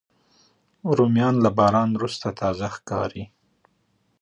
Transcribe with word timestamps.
رومیان 0.97 1.35
له 1.43 1.49
باران 1.57 1.89
وروسته 1.93 2.27
تازه 2.39 2.67
ښکاري 2.75 3.23